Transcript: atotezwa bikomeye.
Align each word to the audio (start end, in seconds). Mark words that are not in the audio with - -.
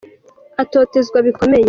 atotezwa 0.61 1.17
bikomeye. 1.27 1.59